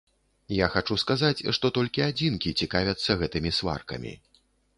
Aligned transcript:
Я 0.59 0.69
хачу 0.75 0.95
сказаць, 1.03 1.45
што 1.57 1.71
толькі 1.77 2.05
адзінкі 2.07 2.55
цікавяцца 2.63 3.19
гэтымі 3.21 3.53
сваркамі. 3.61 4.17